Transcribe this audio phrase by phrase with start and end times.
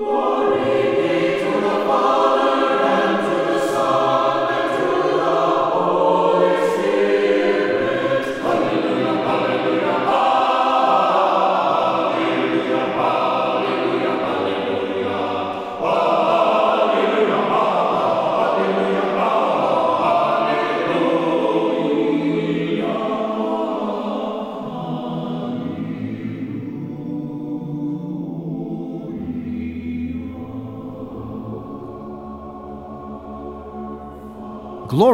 [0.00, 0.79] Glory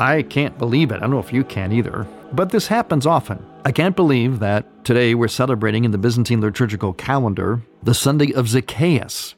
[0.00, 0.96] I can't believe it.
[0.96, 2.06] I don't know if you can either.
[2.32, 3.44] But this happens often.
[3.66, 8.48] I can't believe that today we're celebrating in the Byzantine liturgical calendar the Sunday of
[8.48, 9.34] Zacchaeus.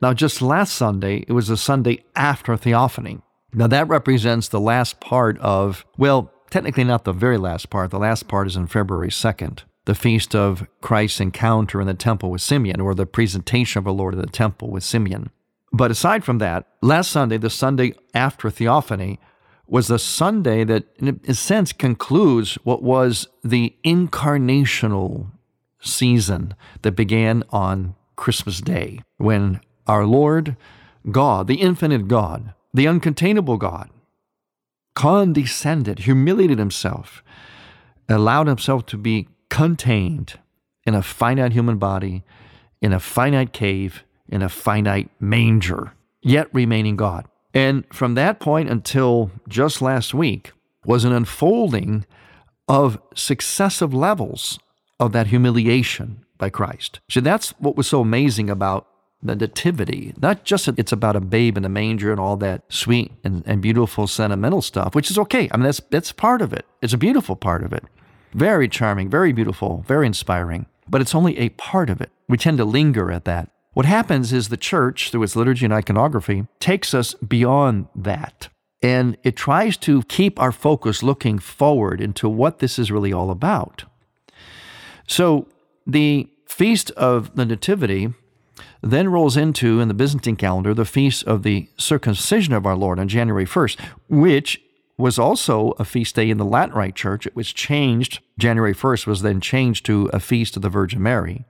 [0.00, 3.20] Now, just last Sunday, it was the Sunday after Theophany.
[3.52, 7.90] Now, that represents the last part of, well, technically not the very last part.
[7.90, 12.30] The last part is in February 2nd, the feast of Christ's encounter in the temple
[12.30, 15.30] with Simeon, or the presentation of the Lord in the temple with Simeon.
[15.72, 19.18] But aside from that, last Sunday, the Sunday after Theophany,
[19.70, 25.30] was the Sunday that, in a sense, concludes what was the incarnational
[25.80, 30.56] season that began on Christmas Day, when our Lord
[31.10, 33.88] God, the infinite God, the uncontainable God,
[34.94, 37.22] condescended, humiliated himself,
[38.08, 40.38] allowed himself to be contained
[40.84, 42.24] in a finite human body,
[42.82, 47.26] in a finite cave, in a finite manger, yet remaining God.
[47.52, 50.52] And from that point until just last week
[50.84, 52.06] was an unfolding
[52.68, 54.58] of successive levels
[54.98, 57.00] of that humiliation by Christ.
[57.08, 58.86] So that's what was so amazing about
[59.22, 60.14] the nativity.
[60.20, 63.42] Not just that it's about a babe in a manger and all that sweet and,
[63.46, 65.48] and beautiful sentimental stuff, which is okay.
[65.50, 66.64] I mean, that's, that's part of it.
[66.80, 67.84] It's a beautiful part of it.
[68.32, 70.66] Very charming, very beautiful, very inspiring.
[70.88, 72.10] But it's only a part of it.
[72.28, 73.50] We tend to linger at that.
[73.72, 78.48] What happens is the church, through its liturgy and iconography, takes us beyond that.
[78.82, 83.30] And it tries to keep our focus looking forward into what this is really all
[83.30, 83.84] about.
[85.06, 85.46] So
[85.86, 88.12] the Feast of the Nativity
[88.82, 92.98] then rolls into, in the Byzantine calendar, the feast of the circumcision of our Lord
[92.98, 94.60] on January 1st, which
[94.98, 97.26] was also a feast day in the Latin Rite Church.
[97.26, 101.44] It was changed, January 1st was then changed to a feast of the Virgin Mary.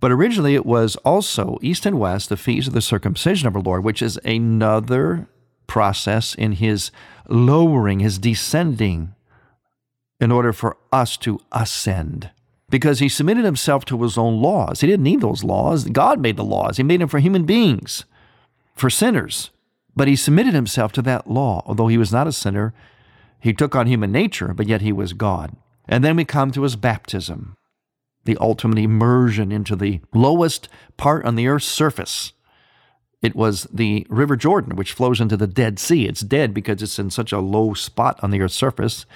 [0.00, 3.62] But originally it was also East and West, the feast of the circumcision of our
[3.62, 5.28] Lord, which is another
[5.66, 6.90] process in his
[7.28, 9.14] lowering, his descending,
[10.20, 12.30] in order for us to ascend
[12.68, 14.80] because he submitted himself to his own laws.
[14.80, 15.84] He didn't need those laws.
[15.84, 18.04] God made the laws, He made them for human beings,
[18.74, 19.50] for sinners.
[19.94, 21.62] But he submitted himself to that law.
[21.64, 22.74] Although he was not a sinner,
[23.40, 25.56] he took on human nature, but yet he was God.
[25.88, 27.56] And then we come to his baptism,
[28.26, 32.32] the ultimate immersion into the lowest part on the earth's surface.
[33.22, 36.06] It was the River Jordan, which flows into the Dead Sea.
[36.06, 39.06] It's dead because it's in such a low spot on the earth's surface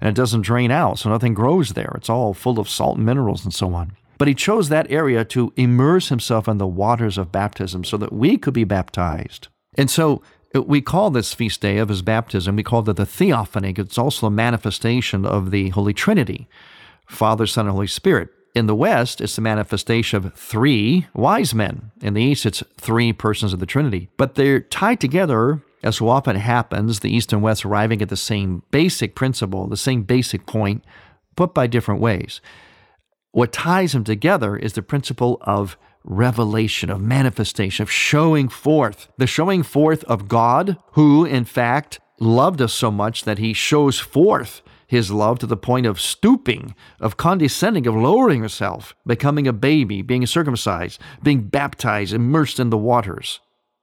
[0.00, 1.92] and it doesn't drain out, so nothing grows there.
[1.96, 3.92] It's all full of salt and minerals and so on.
[4.16, 8.12] But he chose that area to immerse himself in the waters of baptism so that
[8.12, 9.48] we could be baptized.
[9.76, 10.22] And so
[10.54, 13.74] uh, we call this feast day of his baptism, we call it the Theophany.
[13.76, 16.48] It's also a manifestation of the Holy Trinity
[17.06, 18.28] Father, Son, and Holy Spirit.
[18.58, 21.92] In the West, it's the manifestation of three wise men.
[22.00, 24.10] In the East, it's three persons of the Trinity.
[24.16, 28.16] But they're tied together as so often happens, the East and West arriving at the
[28.16, 30.84] same basic principle, the same basic point,
[31.36, 32.40] put by different ways.
[33.30, 39.28] What ties them together is the principle of revelation, of manifestation, of showing forth, the
[39.28, 44.62] showing forth of God, who in fact loved us so much that he shows forth
[44.88, 50.00] his love to the point of stooping, of condescending, of lowering herself, becoming a baby,
[50.00, 53.38] being circumcised, being baptized, immersed in the waters.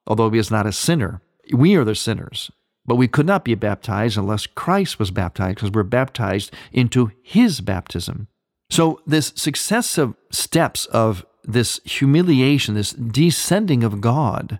[0.07, 1.21] Although he is not a sinner,
[1.53, 2.51] we are the sinners.
[2.87, 7.61] But we could not be baptized unless Christ was baptized because we're baptized into his
[7.61, 8.27] baptism.
[8.69, 14.59] So, this successive steps of this humiliation, this descending of God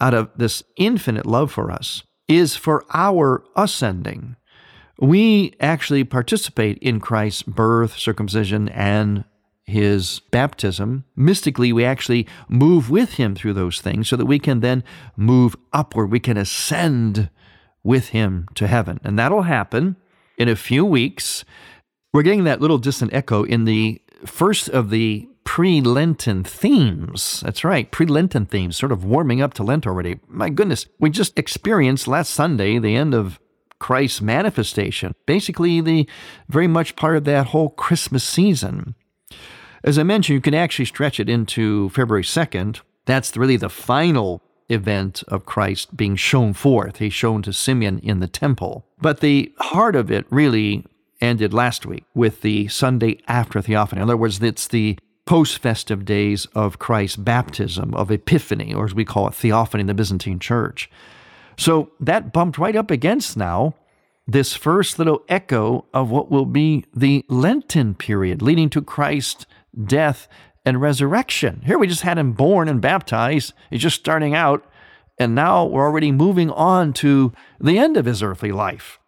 [0.00, 4.36] out of this infinite love for us, is for our ascending.
[5.00, 9.24] We actually participate in Christ's birth, circumcision, and
[9.64, 11.04] his baptism.
[11.16, 14.84] Mystically, we actually move with him through those things so that we can then
[15.16, 16.10] move upward.
[16.10, 17.30] We can ascend
[17.82, 19.00] with him to heaven.
[19.02, 19.96] And that'll happen
[20.36, 21.44] in a few weeks.
[22.12, 27.40] We're getting that little distant echo in the first of the pre Lenten themes.
[27.40, 30.20] That's right, pre Lenten themes, sort of warming up to Lent already.
[30.28, 33.40] My goodness, we just experienced last Sunday the end of
[33.80, 36.08] Christ's manifestation, basically, the
[36.48, 38.94] very much part of that whole Christmas season.
[39.82, 42.80] As I mentioned, you can actually stretch it into February 2nd.
[43.06, 46.98] That's really the final event of Christ being shown forth.
[46.98, 48.86] He's shown to Simeon in the temple.
[49.00, 50.86] But the heart of it really
[51.20, 54.00] ended last week with the Sunday after Theophany.
[54.00, 58.94] In other words, it's the post festive days of Christ's baptism, of Epiphany, or as
[58.94, 60.90] we call it, Theophany in the Byzantine Church.
[61.60, 63.74] So that bumped right up against now
[64.26, 69.44] this first little echo of what will be the Lenten period leading to Christ's
[69.84, 70.26] death
[70.64, 71.60] and resurrection.
[71.66, 73.52] Here we just had him born and baptized.
[73.68, 74.64] He's just starting out,
[75.18, 78.98] and now we're already moving on to the end of his earthly life.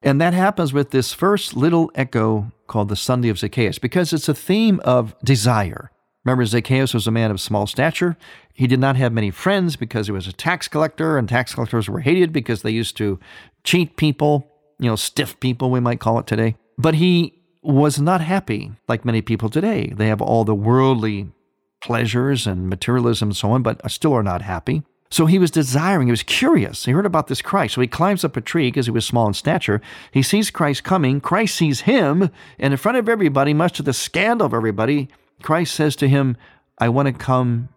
[0.00, 4.28] And that happens with this first little echo called the Sunday of Zacchaeus because it's
[4.28, 5.90] a theme of desire.
[6.26, 8.16] Remember, Zacchaeus was a man of small stature.
[8.52, 11.88] He did not have many friends because he was a tax collector, and tax collectors
[11.88, 13.20] were hated because they used to
[13.62, 14.50] cheat people,
[14.80, 16.56] you know, stiff people, we might call it today.
[16.76, 17.32] But he
[17.62, 19.92] was not happy like many people today.
[19.94, 21.28] They have all the worldly
[21.80, 24.82] pleasures and materialism and so on, but still are not happy.
[25.08, 26.86] So he was desiring, he was curious.
[26.86, 27.74] He heard about this Christ.
[27.74, 29.80] So he climbs up a tree because he was small in stature.
[30.10, 31.20] He sees Christ coming.
[31.20, 32.30] Christ sees him.
[32.58, 35.08] And in front of everybody, much to the scandal of everybody,
[35.42, 36.36] Christ says to him,
[36.78, 37.68] I want to come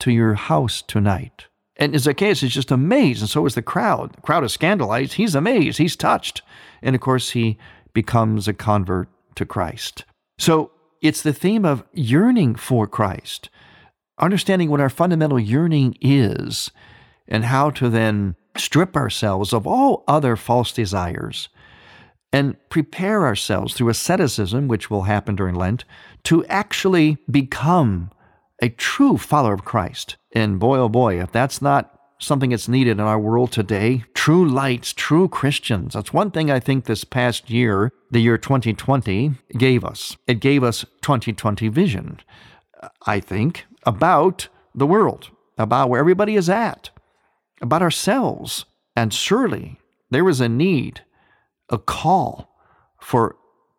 [0.00, 1.46] to your house tonight.
[1.76, 4.12] And Zacchaeus is just amazed, and so is the crowd.
[4.14, 5.14] The crowd is scandalized.
[5.14, 5.78] He's amazed.
[5.78, 6.42] He's touched.
[6.82, 7.58] And of course, he
[7.94, 10.04] becomes a convert to Christ.
[10.38, 13.48] So it's the theme of yearning for Christ
[14.20, 16.70] understanding what our fundamental yearning is
[17.26, 21.48] and how to then strip ourselves of all other false desires
[22.32, 25.84] and prepare ourselves through asceticism, which will happen during Lent,
[26.24, 28.10] to actually become
[28.62, 30.16] a true follower of Christ.
[30.32, 34.46] And boy, oh boy, if that's not something that's needed in our world today, true
[34.46, 35.94] lights, true Christians.
[35.94, 40.16] That's one thing I think this past year, the year 2020, gave us.
[40.26, 42.20] It gave us 2020 vision,
[43.06, 46.90] I think, about the world, about where everybody is at,
[47.60, 48.66] about ourselves.
[48.94, 49.80] And surely
[50.10, 51.02] there is a need,
[51.70, 52.54] a call
[53.00, 53.36] for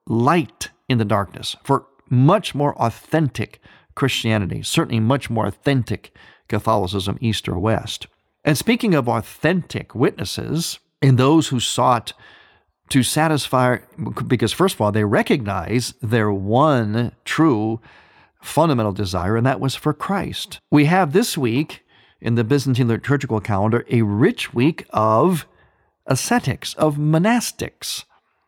[0.08, 3.62] light in the darkness, for much more authentic
[3.96, 6.16] Christianity, certainly much more authentic
[6.48, 8.08] Catholicism, East or West.
[8.44, 12.14] And speaking of authentic witnesses, and those who sought
[12.90, 13.78] to satisfy,
[14.28, 17.80] because first of all, they recognize their one true
[18.42, 20.60] fundamental desire, and that was for Christ.
[20.70, 21.86] We have this week
[22.20, 25.48] in the Byzantine liturgical calendar a rich week of
[26.12, 28.04] ascetics, of monastics.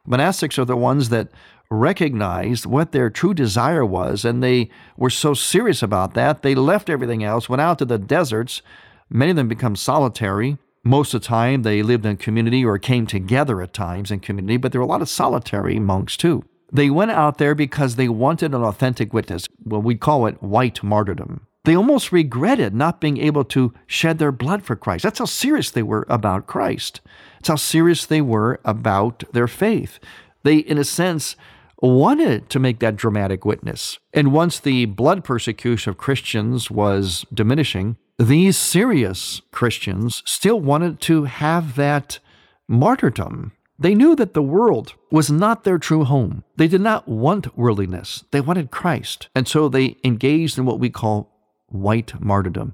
[0.08, 1.30] Monastics are the ones that
[1.72, 6.90] recognized what their true desire was, and they were so serious about that, they left
[6.90, 8.62] everything else, went out to the deserts.
[9.10, 10.58] Many of them become solitary.
[10.84, 14.58] Most of the time, they lived in community or came together at times in community,
[14.58, 16.44] but there were a lot of solitary monks too.
[16.72, 19.48] They went out there because they wanted an authentic witness.
[19.64, 21.48] Well, we call it white martyrdom.
[21.66, 25.04] They almost regretted not being able to shed their blood for Christ.
[25.04, 27.00] That's how serious they were about Christ.
[27.36, 30.00] That's how serious they were about their faith.
[30.44, 31.38] They, in a sense,
[31.82, 33.98] wanted to make that dramatic witness.
[34.14, 41.24] And once the blood persecution of Christians was diminishing, these serious Christians still wanted to
[41.26, 42.20] have that
[42.68, 43.54] martyrdom.
[43.80, 46.44] They knew that the world was not their true home.
[46.58, 49.30] They did not want worldliness, they wanted Christ.
[49.34, 51.33] And so they engaged in what we call
[51.74, 52.74] white martyrdom.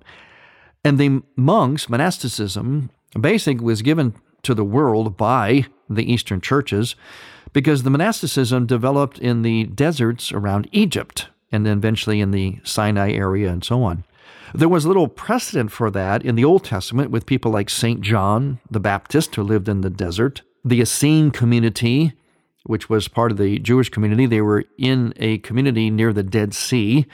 [0.83, 2.89] And the monks, monasticism,
[3.19, 4.13] basically was given
[4.43, 6.95] to the world by the Eastern churches
[7.51, 13.11] because the monasticism developed in the deserts around Egypt and then eventually in the Sinai
[13.11, 14.03] area and so on.
[14.53, 18.01] There was little precedent for that in the Old Testament with people like St.
[18.01, 22.13] John the Baptist, who lived in the desert, the Essene community
[22.63, 24.25] which was part of the Jewish community.
[24.25, 27.05] They were in a community near the Dead Sea,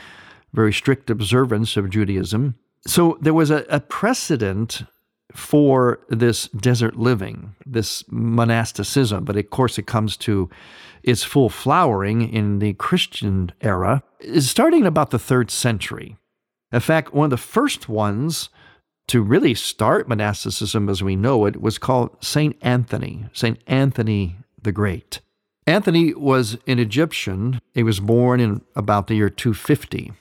[0.55, 2.55] very strict observance of Judaism.
[2.87, 4.83] So there was a, a precedent
[5.33, 10.49] for this desert living, this monasticism, but of course it comes to
[11.03, 16.15] its full flowering in the Christian era, is starting about the third century.
[16.71, 18.49] In fact, one of the first ones
[19.07, 22.55] to really start monasticism as we know it was called St.
[22.61, 23.59] Anthony, St.
[23.67, 25.19] Anthony the Great.
[25.67, 27.59] Anthony was an Egyptian.
[27.73, 30.11] He was born in about the year 250.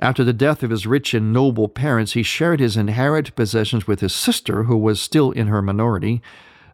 [0.00, 4.00] After the death of his rich and noble parents, he shared his inherited possessions with
[4.00, 6.22] his sister, who was still in her minority,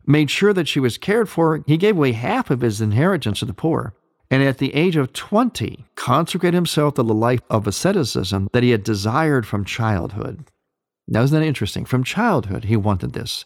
[0.06, 1.62] made sure that she was cared for.
[1.66, 3.94] He gave away half of his inheritance to the poor.
[4.30, 8.70] And at the age of 20, consecrated himself to the life of asceticism that he
[8.70, 10.44] had desired from childhood.
[11.06, 11.84] Now, isn't that interesting?
[11.84, 13.44] From childhood, he wanted this.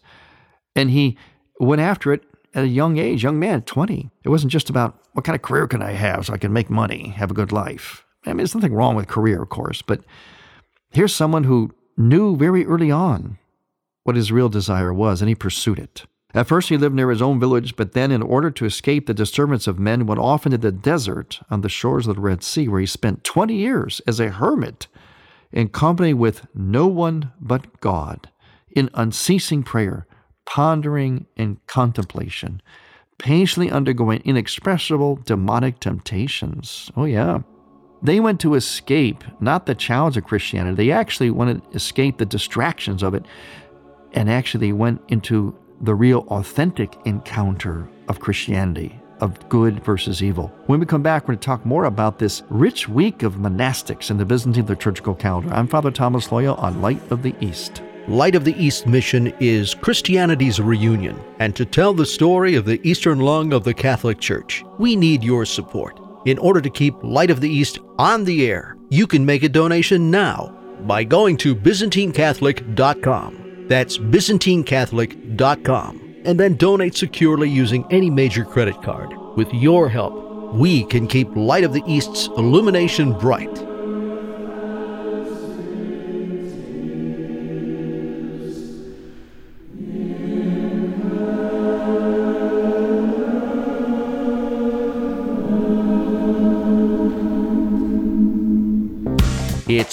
[0.74, 1.16] And he
[1.60, 2.22] went after it
[2.54, 4.10] at a young age, young man, 20.
[4.24, 6.70] It wasn't just about what kind of career can I have so I can make
[6.70, 8.04] money, have a good life.
[8.28, 10.02] I mean, there's nothing wrong with career, of course, but
[10.90, 13.38] here's someone who knew very early on
[14.04, 16.04] what his real desire was, and he pursued it.
[16.34, 19.14] At first, he lived near his own village, but then, in order to escape the
[19.14, 22.68] disturbance of men, went off into the desert on the shores of the Red Sea,
[22.68, 24.88] where he spent 20 years as a hermit
[25.52, 28.30] in company with no one but God,
[28.70, 30.06] in unceasing prayer,
[30.44, 32.60] pondering and contemplation,
[33.18, 36.90] patiently undergoing inexpressible demonic temptations.
[36.94, 37.40] Oh, yeah.
[38.02, 42.26] They went to escape not the challenge of Christianity, they actually wanted to escape the
[42.26, 43.24] distractions of it,
[44.12, 50.52] and actually went into the real authentic encounter of Christianity, of good versus evil.
[50.66, 54.10] When we come back, we're going to talk more about this rich week of monastics
[54.10, 55.52] in the Byzantine liturgical calendar.
[55.52, 57.82] I'm Father Thomas Loya on Light of the East.
[58.06, 62.80] Light of the East mission is Christianity's reunion, and to tell the story of the
[62.88, 66.00] Eastern lung of the Catholic Church, we need your support.
[66.24, 69.48] In order to keep Light of the East on the air, you can make a
[69.48, 73.66] donation now by going to ByzantineCatholic.com.
[73.68, 76.04] That's ByzantineCatholic.com.
[76.24, 79.14] And then donate securely using any major credit card.
[79.36, 83.67] With your help, we can keep Light of the East's illumination bright.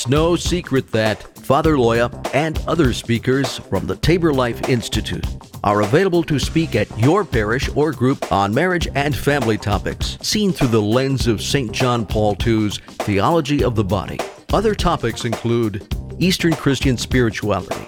[0.08, 5.26] No secret that Father Loya and other speakers from the Tabor Life Institute
[5.64, 10.52] are available to speak at your parish or group on marriage and family topics, seen
[10.52, 11.72] through the lens of St.
[11.72, 14.20] John Paul II's Theology of the Body.
[14.54, 17.88] Other topics include Eastern Christian spirituality,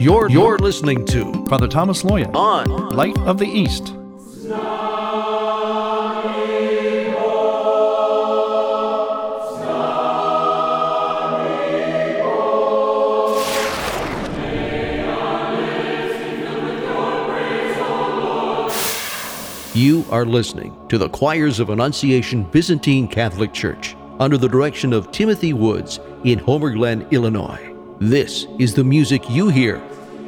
[0.00, 3.94] You're, you're listening to Father Thomas Loya On Light of the East.
[19.76, 25.12] You are listening to the Choirs of Annunciation Byzantine Catholic Church under the direction of
[25.12, 27.73] Timothy Woods in Homer Glen, Illinois.
[28.00, 29.80] This is the music you hear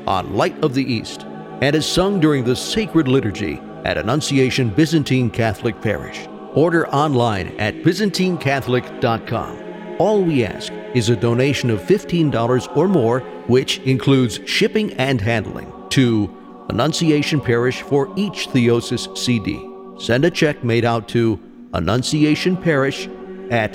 [0.06, 1.22] on Light of the East
[1.60, 6.28] and is sung during the sacred liturgy at Annunciation Byzantine Catholic Parish.
[6.54, 9.96] Order online at ByzantineCatholic.com.
[9.98, 13.18] All we ask is a donation of $15 or more,
[13.48, 16.32] which includes shipping and handling, to
[16.68, 19.60] Annunciation Parish for each Theosis CD.
[19.98, 21.40] Send a check made out to
[21.72, 23.08] Annunciation Parish
[23.50, 23.74] at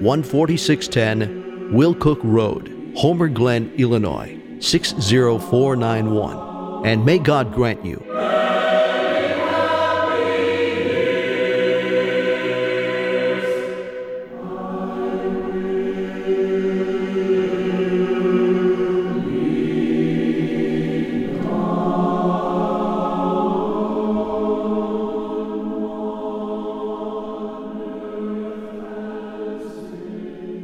[0.00, 6.86] 14610 Willcook Road, Homer Glen, Illinois 60491.
[6.86, 8.02] And may God grant you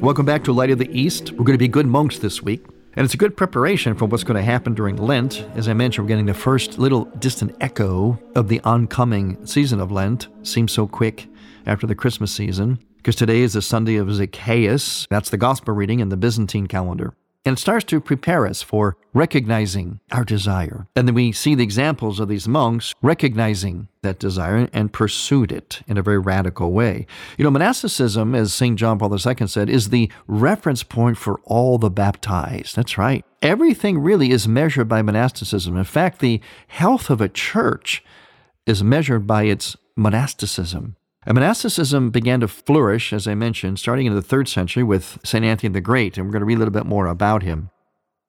[0.05, 1.31] Welcome back to Light of the East.
[1.31, 2.63] We're going to be good monks this week.
[2.93, 5.41] And it's a good preparation for what's going to happen during Lent.
[5.55, 9.91] As I mentioned, we're getting the first little distant echo of the oncoming season of
[9.91, 10.29] Lent.
[10.43, 11.27] Seems so quick
[11.65, 15.07] after the Christmas season, because today is the Sunday of Zacchaeus.
[15.09, 17.15] That's the gospel reading in the Byzantine calendar.
[17.47, 20.87] And starts to prepare us for recognizing our desire.
[20.97, 25.83] And then we see the examples of these monks recognizing that desire and pursued it
[25.87, 27.07] in a very radical way.
[27.37, 28.79] You know, monasticism, as St.
[28.79, 32.77] John Paul II said, is the reference point for all the baptized.
[32.77, 33.25] That's right.
[33.43, 35.77] Everything really is measured by monasticism.
[35.77, 38.03] In fact, the health of a church
[38.67, 40.97] is measured by its monasticism.
[41.27, 45.45] And monasticism began to flourish, as I mentioned, starting in the third century with St.
[45.45, 47.71] Anthony the Great, and we're going to read a little bit more about him.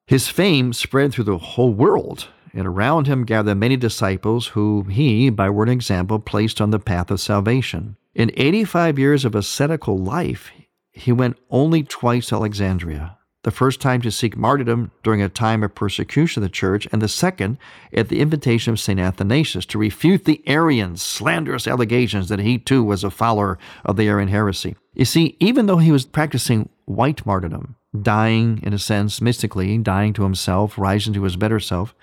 [0.08, 5.30] His fame spread through the whole world, and around him gathered many disciples who he,
[5.30, 7.98] by word and example, placed on the path of salvation.
[8.14, 10.52] In 85 years of ascetical life,
[10.94, 15.62] he went only twice to Alexandria the first time to seek martyrdom during a time
[15.62, 17.60] of persecution of the church, and the second
[17.94, 19.00] at the invitation of St.
[19.00, 24.08] Athanasius to refute the Arians' slanderous allegations that he too was a follower of the
[24.08, 24.76] Arian heresy.
[24.96, 30.14] You see, even though he was practicing white martyrdom, dying in a sense mystically, dying
[30.14, 31.94] to himself, rising to his better self,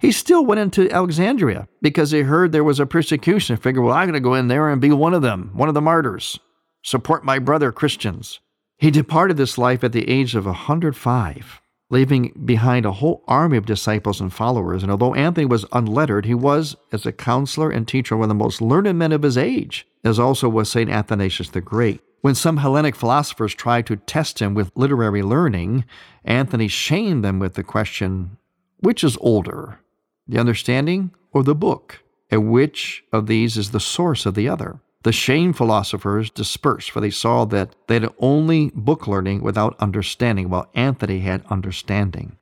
[0.00, 3.54] he still went into Alexandria because he heard there was a persecution.
[3.54, 5.68] He figured, well, I'm going to go in there and be one of them, one
[5.68, 6.40] of the martyrs,
[6.82, 8.40] support my brother Christians.
[8.78, 13.66] He departed this life at the age of 105, leaving behind a whole army of
[13.66, 14.82] disciples and followers.
[14.82, 18.34] And although Anthony was unlettered, he was, as a counselor and teacher, one of the
[18.34, 20.90] most learned men of his age, as also was St.
[20.90, 22.00] Athanasius the Great.
[22.20, 25.84] When some Hellenic philosophers tried to test him with literary learning,
[26.24, 28.38] Anthony shamed them with the question
[28.78, 29.80] which is older,
[30.26, 32.02] the understanding or the book?
[32.30, 34.80] And which of these is the source of the other?
[35.04, 40.48] The shame philosophers dispersed, for they saw that they had only book learning without understanding,
[40.48, 42.36] while Anthony had understanding.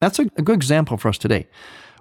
[0.00, 1.46] That's a, good example for us today.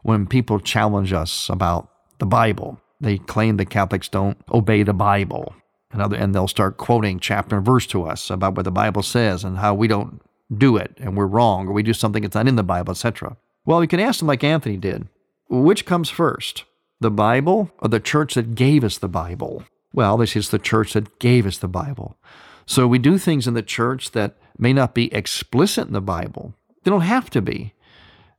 [0.04, 5.56] When people challenge us about the Bible, they claim the Catholics don't obey the Bible.
[5.92, 9.58] And they'll start quoting chapter and verse to us about what the Bible says and
[9.58, 10.22] how we don't
[10.56, 13.38] do it and we're wrong or we do something that's not in the Bible, etc.
[13.66, 15.08] Well, you can ask them like Anthony did
[15.50, 16.66] which comes first,
[17.00, 19.64] the Bible or the church that gave us the Bible?
[19.94, 22.18] Well, this is the church that gave us the Bible.
[22.66, 26.54] So we do things in the church that may not be explicit in the Bible.
[26.84, 27.74] They don't have to be.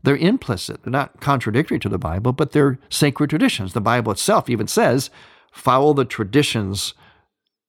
[0.03, 0.83] They're implicit.
[0.83, 3.73] They're not contradictory to the Bible, but they're sacred traditions.
[3.73, 5.11] The Bible itself even says,
[5.51, 6.95] follow the traditions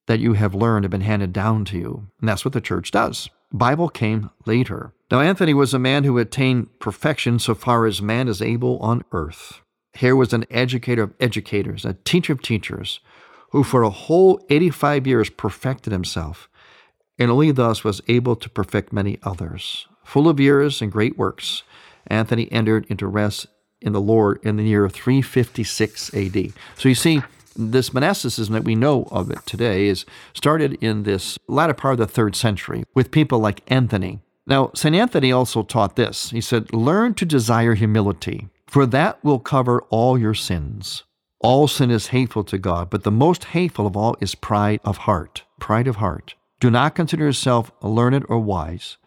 [0.06, 2.06] that you have learned have been handed down to you.
[2.20, 3.28] And that's what the church does.
[3.52, 4.92] Bible came later.
[5.10, 9.04] Now, Anthony was a man who attained perfection so far as man is able on
[9.10, 9.60] earth.
[9.94, 13.00] Here was an educator of educators, a teacher of teachers,
[13.50, 16.48] who for a whole 85 years perfected himself,
[17.18, 19.86] and only thus was able to perfect many others.
[20.04, 21.62] Full of years and great works,
[22.06, 23.46] Anthony entered into rest
[23.80, 26.52] in the Lord in the year 356 AD.
[26.76, 27.22] So you see,
[27.56, 31.98] this monasticism that we know of it today is started in this latter part of
[31.98, 34.20] the third century with people like Anthony.
[34.46, 34.94] Now, St.
[34.94, 36.30] Anthony also taught this.
[36.30, 41.04] He said, Learn to desire humility, for that will cover all your sins.
[41.42, 44.98] All sin is hateful to God, but the most hateful of all is pride of
[44.98, 45.44] heart.
[45.58, 46.34] Pride of heart.
[46.60, 48.98] Do not consider yourself learned or wise,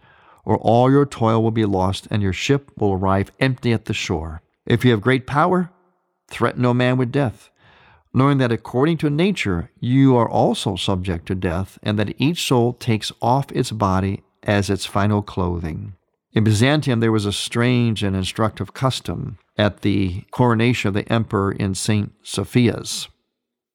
[0.44, 3.94] or all your toil will be lost, and your ship will arrive empty at the
[3.94, 4.42] shore.
[4.66, 5.70] If you have great power,
[6.28, 7.52] threaten no man with death,
[8.16, 12.74] knowing that according to nature you are also subject to death, and that each soul
[12.74, 15.94] takes off its body as its final clothing.
[16.34, 21.52] In Byzantium, there was a strange and instructive custom at the coronation of the emperor
[21.52, 22.12] in St.
[22.24, 23.08] Sophia's.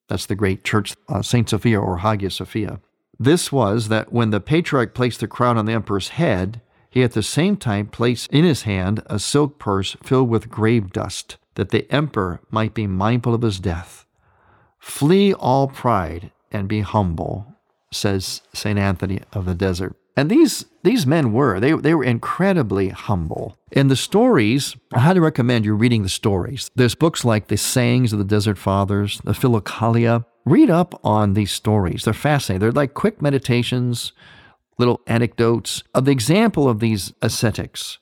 [0.08, 1.48] That's the great church, uh, St.
[1.48, 2.80] Sophia or Hagia Sophia.
[3.18, 7.12] This was that when the patriarch placed the crown on the emperor's head, he at
[7.12, 11.70] the same time placed in his hand a silk purse filled with grave dust, that
[11.70, 14.06] the emperor might be mindful of his death.
[14.78, 17.54] Flee all pride and be humble,
[17.92, 18.78] says St.
[18.78, 19.94] Anthony of the Desert.
[20.18, 23.56] And these these men were they they were incredibly humble.
[23.70, 26.68] And the stories, I highly recommend you reading the stories.
[26.74, 30.24] There's books like the Sayings of the Desert Fathers, the Philokalia.
[30.44, 32.02] Read up on these stories.
[32.02, 32.58] They're fascinating.
[32.58, 34.12] They're like quick meditations,
[34.76, 37.98] little anecdotes of the example of these ascetics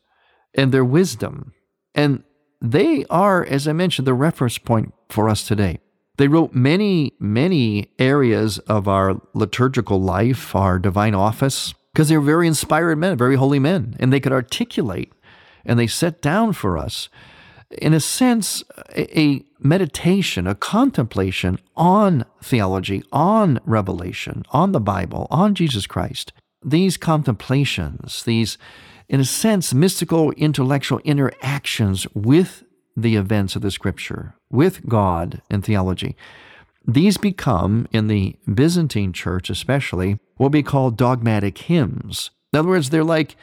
[0.55, 1.53] and their wisdom.
[1.95, 2.23] And
[2.63, 5.81] they are, as I mentioned, the reference point for us today.
[6.17, 12.23] They wrote many, many areas of our liturgical life, our divine office, because they were
[12.23, 15.11] very inspired men, very holy men, and they could articulate
[15.65, 17.09] and they set down for us,
[17.79, 18.63] in a sense,
[18.95, 26.35] a, a meditation, a contemplation on theology, on revelation, on the Bible, on Jesus Christ.
[26.63, 28.59] These contemplations, these
[29.09, 32.63] in a sense, mystical intellectual interactions with
[32.95, 36.15] the events of the scripture, with God and theology.
[36.87, 42.31] These become, in the Byzantine church especially, what we call dogmatic hymns.
[42.53, 43.37] In other words, they're like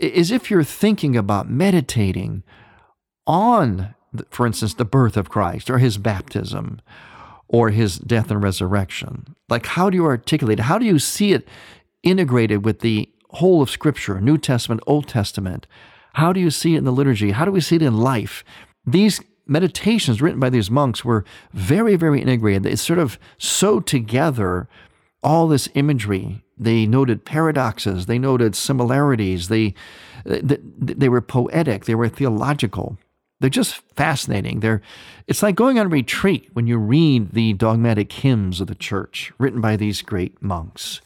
[0.00, 2.42] as if you're thinking about meditating
[3.26, 3.94] on,
[4.30, 6.80] for instance, the birth of Christ or his baptism
[7.48, 9.36] or his death and resurrection.
[9.48, 10.64] Like, how do you articulate it?
[10.64, 11.46] How do you see it
[12.02, 15.66] integrated with the whole of Scripture, New Testament, Old Testament?
[16.14, 17.30] How do you see it in the liturgy?
[17.30, 18.44] How do we see it in life?
[18.84, 19.20] These
[19.52, 22.62] meditations written by these monks were very, very integrated.
[22.62, 24.68] They sort of sewed together
[25.22, 26.42] all this imagery.
[26.58, 29.74] They noted paradoxes, they noted similarities, they,
[30.24, 32.98] they, they were poetic, they were theological.
[33.40, 34.60] They're just fascinating.
[34.60, 34.80] They're,
[35.26, 39.60] it's like going on retreat when you read the dogmatic hymns of the church written
[39.60, 41.00] by these great monks.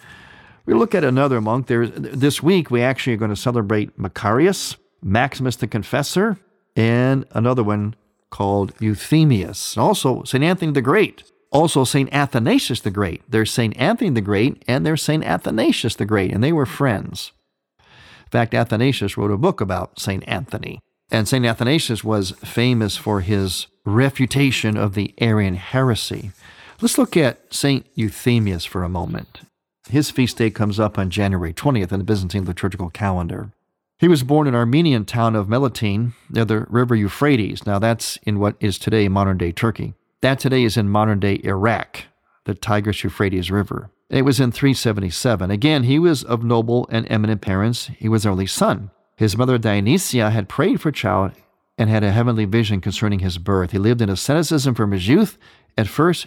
[0.66, 1.66] We look at another monk.
[1.66, 6.36] There, this week, we actually are going to celebrate Macarius, Maximus the Confessor,
[6.74, 7.94] and another one
[8.30, 9.76] called Euthymius.
[9.76, 10.42] Also, St.
[10.44, 11.24] Anthony the Great.
[11.50, 12.12] Also, St.
[12.12, 13.22] Athanasius the Great.
[13.28, 13.76] There's St.
[13.76, 15.24] Anthony the Great and there's St.
[15.24, 17.32] Athanasius the Great, and they were friends.
[17.78, 20.26] In fact, Athanasius wrote a book about St.
[20.26, 20.80] Anthony.
[21.10, 21.46] And St.
[21.46, 26.32] Athanasius was famous for his refutation of the Arian heresy.
[26.80, 27.86] Let's look at St.
[27.96, 29.40] Euthymius for a moment.
[29.88, 33.52] His feast day comes up on January 20th in the Byzantine liturgical calendar.
[33.98, 37.64] He was born in Armenian town of Melitene near the river Euphrates.
[37.64, 39.94] Now that's in what is today modern day Turkey.
[40.20, 42.04] That today is in modern day Iraq,
[42.44, 43.90] the Tigris Euphrates River.
[44.10, 45.50] It was in 377.
[45.50, 47.86] Again, he was of noble and eminent parents.
[47.98, 48.90] He was their only son.
[49.16, 51.32] His mother Dionysia had prayed for child
[51.78, 53.70] and had a heavenly vision concerning his birth.
[53.70, 55.38] He lived in asceticism from his youth,
[55.78, 56.26] at first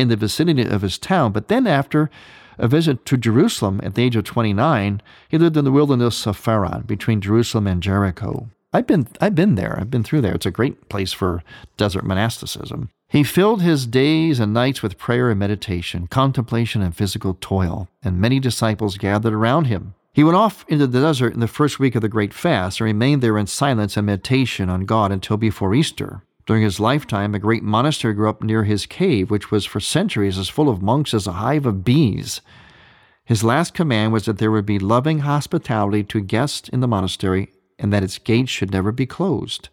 [0.00, 2.10] in the vicinity of his town, but then after
[2.58, 6.38] a visit to Jerusalem at the age of 29, he lived in the wilderness of
[6.38, 8.48] Faran between Jerusalem and Jericho.
[8.72, 9.78] I've been, I've been there.
[9.80, 10.34] I've been through there.
[10.34, 11.42] It's a great place for
[11.76, 12.90] desert monasticism.
[13.08, 18.20] He filled his days and nights with prayer and meditation, contemplation and physical toil, and
[18.20, 19.94] many disciples gathered around him.
[20.12, 22.84] He went off into the desert in the first week of the Great Fast and
[22.84, 26.22] remained there in silence and meditation on God until before Easter.
[26.50, 30.36] During his lifetime, a great monastery grew up near his cave, which was for centuries
[30.36, 32.40] as full of monks as a hive of bees.
[33.24, 37.52] His last command was that there would be loving hospitality to guests in the monastery
[37.78, 39.68] and that its gates should never be closed.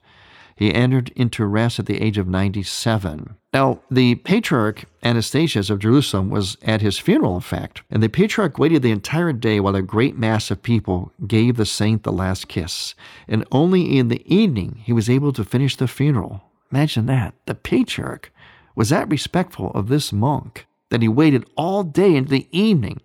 [0.56, 3.36] He entered into rest at the age of 97.
[3.56, 8.60] Now, the Patriarch Anastasius of Jerusalem was at his funeral, in fact, and the Patriarch
[8.60, 12.48] waited the entire day while a great mass of people gave the saint the last
[12.48, 12.94] kiss.
[13.28, 16.44] And only in the evening he was able to finish the funeral.
[16.72, 17.34] Imagine that.
[17.46, 18.32] The Patriarch
[18.76, 23.02] was that respectful of this monk that he waited all day into the evening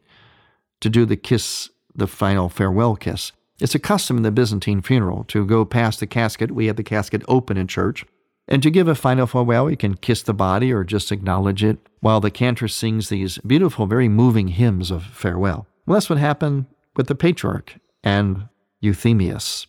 [0.81, 3.33] to do the kiss, the final farewell kiss.
[3.61, 6.51] It's a custom in the Byzantine funeral to go past the casket.
[6.51, 8.05] We have the casket open in church.
[8.49, 11.79] And to give a final farewell, you can kiss the body or just acknowledge it
[12.01, 15.67] while the cantor sings these beautiful, very moving hymns of farewell.
[15.87, 18.49] Well, that's what happened with the patriarch and
[18.83, 19.67] Euthymius.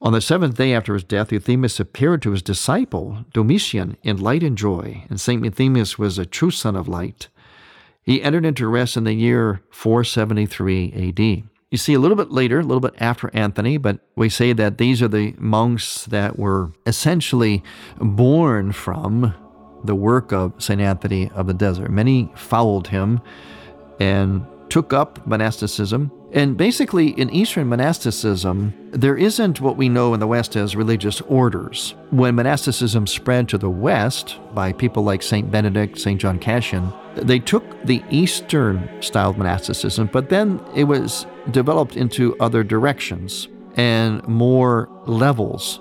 [0.00, 4.42] On the seventh day after his death, Euthymius appeared to his disciple, Domitian, in light
[4.42, 5.42] and joy, and St.
[5.42, 7.28] Euthymius was a true son of light.
[8.02, 11.48] He entered into rest in the year 473 AD.
[11.70, 14.78] You see, a little bit later, a little bit after Anthony, but we say that
[14.78, 17.64] these are the monks that were essentially
[17.98, 19.34] born from
[19.82, 20.80] the work of St.
[20.80, 21.90] Anthony of the Desert.
[21.90, 23.20] Many followed him
[23.98, 26.12] and took up monasticism.
[26.32, 31.22] And basically, in Eastern monasticism, there isn't what we know in the West as religious
[31.22, 31.94] orders.
[32.10, 35.50] When monasticism spread to the West by people like St.
[35.50, 36.20] Benedict, St.
[36.20, 42.36] John Cassian, they took the Eastern style of monasticism, but then it was developed into
[42.38, 45.80] other directions and more levels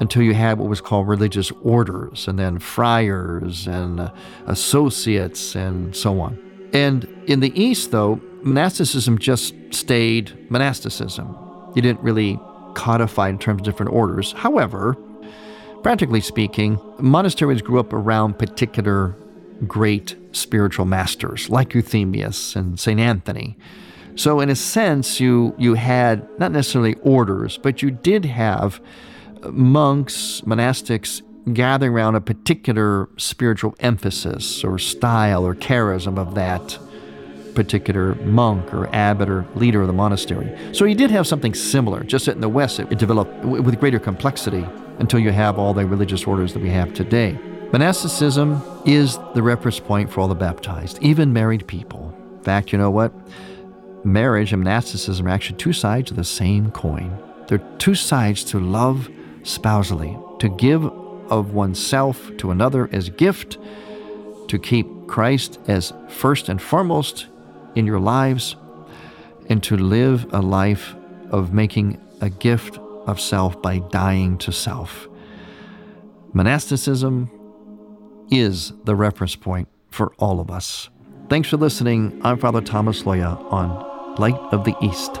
[0.00, 4.10] until you had what was called religious orders, and then friars and
[4.46, 6.38] associates and so on.
[6.74, 11.34] And in the East, though, monasticism just stayed monasticism.
[11.74, 12.38] You didn't really
[12.74, 14.32] codify in terms of different orders.
[14.32, 14.96] However,
[15.82, 19.16] practically speaking, monasteries grew up around particular
[19.68, 22.98] great spiritual masters like Euthymius and St.
[22.98, 23.56] Anthony.
[24.16, 28.80] So, in a sense, you, you had not necessarily orders, but you did have
[29.50, 36.78] monks, monastics gathering around a particular spiritual emphasis or style or charism of that
[37.54, 40.56] particular monk or abbot or leader of the monastery.
[40.72, 44.00] So you did have something similar, just that in the West it, developed with greater
[44.00, 44.66] complexity
[44.98, 47.38] until you have all the religious orders that we have today.
[47.72, 52.14] Monasticism is the reference point for all the baptized, even married people.
[52.36, 53.12] In fact, you know what?
[54.04, 57.18] Marriage and monasticism are actually two sides of the same coin.
[57.48, 59.08] They're two sides to love
[59.42, 60.90] spousally to give
[61.30, 63.58] of oneself to another as gift,
[64.48, 67.26] to keep Christ as first and foremost
[67.74, 68.56] in your lives,
[69.48, 70.94] and to live a life
[71.30, 75.08] of making a gift of self by dying to self.
[76.32, 77.30] Monasticism
[78.30, 80.88] is the reference point for all of us.
[81.28, 82.20] Thanks for listening.
[82.24, 85.20] I'm Father Thomas Loya on Light of the East.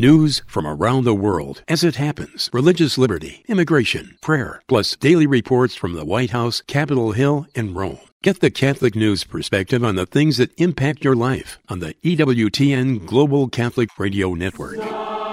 [0.00, 5.74] News from around the world as it happens, religious liberty, immigration, prayer, plus daily reports
[5.74, 7.98] from the White House, Capitol Hill, and Rome.
[8.22, 13.04] Get the Catholic News perspective on the things that impact your life on the EWTN
[13.04, 14.78] Global Catholic Radio Network.